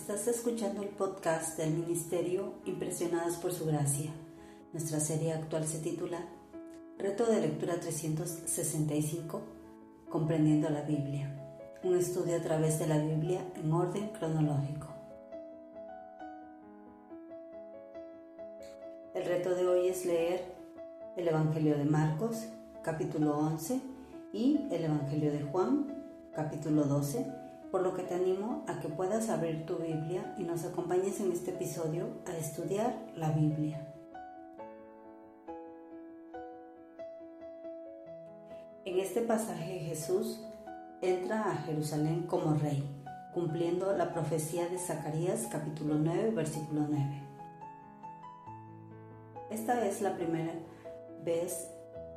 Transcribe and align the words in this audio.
Estás 0.00 0.28
escuchando 0.28 0.80
el 0.82 0.90
podcast 0.90 1.58
del 1.58 1.74
Ministerio 1.74 2.54
Impresionadas 2.64 3.36
por 3.36 3.52
Su 3.52 3.66
Gracia. 3.66 4.10
Nuestra 4.72 5.00
serie 5.00 5.32
actual 5.32 5.66
se 5.66 5.80
titula 5.80 6.24
Reto 6.98 7.26
de 7.26 7.40
Lectura 7.40 7.80
365, 7.80 9.42
Comprendiendo 10.08 10.70
la 10.70 10.82
Biblia. 10.82 11.36
Un 11.82 11.96
estudio 11.96 12.36
a 12.36 12.40
través 12.40 12.78
de 12.78 12.86
la 12.86 12.98
Biblia 12.98 13.44
en 13.56 13.72
orden 13.72 14.08
cronológico. 14.10 14.86
El 19.14 19.24
reto 19.26 19.54
de 19.54 19.66
hoy 19.66 19.88
es 19.88 20.06
leer 20.06 20.54
el 21.16 21.26
Evangelio 21.26 21.76
de 21.76 21.84
Marcos, 21.84 22.46
capítulo 22.82 23.36
11, 23.36 23.80
y 24.32 24.60
el 24.70 24.84
Evangelio 24.84 25.32
de 25.32 25.42
Juan, 25.42 26.04
capítulo 26.32 26.84
12 26.84 27.47
por 27.70 27.82
lo 27.82 27.94
que 27.94 28.02
te 28.02 28.14
animo 28.14 28.64
a 28.66 28.80
que 28.80 28.88
puedas 28.88 29.28
abrir 29.28 29.66
tu 29.66 29.76
Biblia 29.76 30.34
y 30.38 30.44
nos 30.44 30.64
acompañes 30.64 31.20
en 31.20 31.32
este 31.32 31.50
episodio 31.50 32.06
a 32.26 32.36
estudiar 32.36 32.96
la 33.16 33.30
Biblia. 33.32 33.86
En 38.84 38.98
este 38.98 39.20
pasaje 39.20 39.80
Jesús 39.80 40.40
entra 41.02 41.50
a 41.50 41.56
Jerusalén 41.56 42.22
como 42.22 42.54
rey, 42.54 42.82
cumpliendo 43.34 43.94
la 43.96 44.14
profecía 44.14 44.66
de 44.68 44.78
Zacarías 44.78 45.46
capítulo 45.50 45.96
9 45.98 46.30
versículo 46.30 46.86
9. 46.88 47.22
Esta 49.50 49.86
es 49.86 50.00
la 50.00 50.16
primera 50.16 50.54
vez 51.22 51.68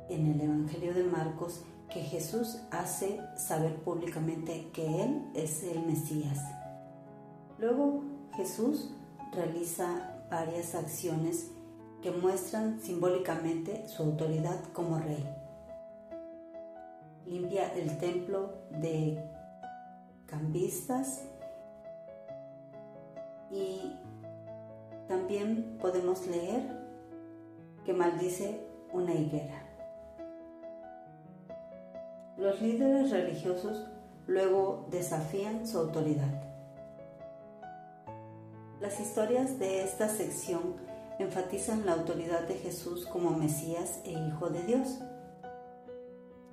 en 0.08 0.32
el 0.32 0.40
Evangelio 0.40 0.94
de 0.94 1.04
Marcos 1.04 1.62
que 1.92 2.00
Jesús 2.00 2.58
hace 2.70 3.20
saber 3.36 3.76
públicamente 3.82 4.70
que 4.72 5.02
Él 5.02 5.30
es 5.34 5.62
el 5.62 5.84
Mesías. 5.84 6.38
Luego 7.58 8.02
Jesús 8.34 8.90
realiza 9.32 10.24
varias 10.30 10.74
acciones 10.74 11.50
que 12.02 12.10
muestran 12.10 12.80
simbólicamente 12.80 13.86
su 13.88 14.02
autoridad 14.02 14.58
como 14.72 14.98
rey. 14.98 15.24
Limpia 17.26 17.72
el 17.74 17.98
templo 17.98 18.54
de 18.70 19.22
cambistas 20.26 21.22
y 23.50 23.92
también 25.08 25.78
podemos 25.80 26.26
leer 26.26 26.62
que 27.84 27.92
maldice 27.92 28.66
una 28.92 29.14
higuera. 29.14 29.71
Los 32.42 32.60
líderes 32.60 33.12
religiosos 33.12 33.86
luego 34.26 34.88
desafían 34.90 35.64
su 35.64 35.78
autoridad. 35.78 36.42
Las 38.80 38.98
historias 38.98 39.60
de 39.60 39.84
esta 39.84 40.08
sección 40.08 40.74
enfatizan 41.20 41.86
la 41.86 41.92
autoridad 41.92 42.48
de 42.48 42.56
Jesús 42.56 43.06
como 43.06 43.30
Mesías 43.30 44.00
e 44.04 44.10
Hijo 44.10 44.50
de 44.50 44.64
Dios. 44.64 44.98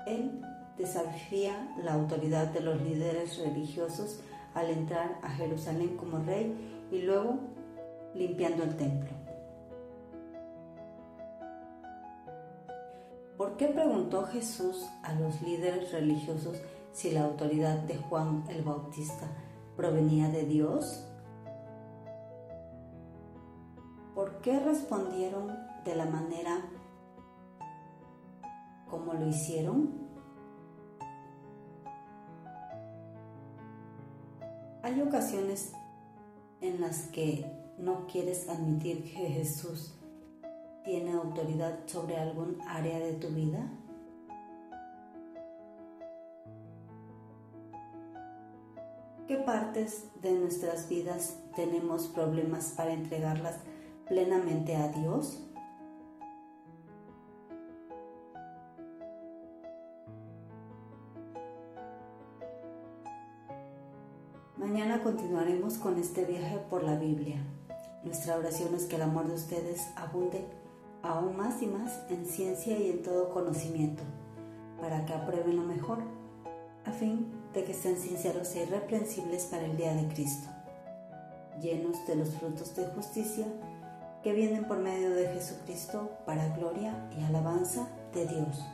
Él 0.06 0.46
desafía 0.78 1.76
la 1.84 1.94
autoridad 1.94 2.50
de 2.50 2.60
los 2.60 2.80
líderes 2.84 3.40
religiosos 3.40 4.20
al 4.54 4.70
entrar 4.70 5.18
a 5.24 5.32
Jerusalén 5.32 5.98
como 5.98 6.20
rey 6.20 6.88
y 6.92 7.00
luego 7.00 7.40
limpiando 8.14 8.62
el 8.62 8.78
templo. 8.78 9.29
Qué 13.60 13.68
preguntó 13.68 14.24
Jesús 14.24 14.90
a 15.04 15.14
los 15.16 15.42
líderes 15.42 15.92
religiosos 15.92 16.62
si 16.94 17.12
la 17.12 17.26
autoridad 17.26 17.78
de 17.80 17.98
Juan 17.98 18.46
el 18.48 18.64
Bautista 18.64 19.28
provenía 19.76 20.30
de 20.30 20.46
Dios? 20.46 21.06
¿Por 24.16 24.40
qué 24.40 24.62
respondieron 24.62 25.58
de 25.84 25.94
la 25.94 26.06
manera 26.06 26.62
como 28.90 29.14
lo 29.14 29.28
hicieron? 29.28 30.08
Hay 34.82 35.02
ocasiones 35.02 35.74
en 36.62 36.80
las 36.80 37.08
que 37.08 37.46
no 37.78 38.08
quieres 38.08 38.48
admitir 38.48 39.04
que 39.04 39.28
Jesús 39.28 40.00
tiene 40.90 41.12
autoridad 41.14 41.82
sobre 41.86 42.18
algún 42.18 42.58
área 42.68 42.98
de 42.98 43.14
tu 43.14 43.28
vida? 43.28 43.60
¿Qué 49.28 49.36
partes 49.36 50.06
de 50.20 50.32
nuestras 50.32 50.90
vidas 50.90 51.38
tenemos 51.56 52.08
problemas 52.08 52.74
para 52.76 52.92
entregarlas 52.92 53.58
plenamente 54.08 54.76
a 54.78 54.88
Dios? 54.88 55.46
Mañana 64.58 65.04
continuaremos 65.04 65.76
con 65.76 66.00
este 66.00 66.26
viaje 66.26 66.58
por 66.68 66.82
la 66.82 66.96
Biblia. 66.96 67.46
Nuestra 68.04 68.38
oración 68.38 68.74
es 68.74 68.86
que 68.86 68.96
el 68.96 69.04
amor 69.04 69.28
de 69.28 69.36
ustedes 69.36 69.88
abunde 69.96 70.59
aún 71.04 71.38
más 71.38 71.62
y 71.62 71.68
más 71.68 72.02
en 72.10 72.26
ciencia 72.26 72.78
y 72.78 72.90
en 72.90 73.04
todo 73.04 73.30
conocimiento, 73.30 74.04
para 74.80 75.06
que 75.06 75.14
aprueben 75.14 75.56
lo 75.56 75.64
mejor, 75.64 76.00
a 76.86 76.92
fin 76.92 77.32
de 77.54 77.64
que 77.64 77.74
sean 77.74 77.98
sinceros 77.98 78.56
e 78.56 78.64
irreprensibles 78.64 79.46
para 79.46 79.66
el 79.66 79.78
día 79.78 79.94
de 79.94 80.08
Cristo, 80.08 80.48
llenos 81.62 82.06
de 82.08 82.16
los 82.16 82.30
frutos 82.36 82.76
de 82.76 82.86
justicia 82.88 83.46
que 84.24 84.34
vienen 84.34 84.66
por 84.66 84.80
medio 84.80 85.12
de 85.12 85.28
Jesucristo 85.30 86.12
para 86.26 86.50
gloria 86.56 86.94
y 87.18 87.24
alabanza 87.24 87.88
de 88.14 88.26
Dios. 88.26 88.66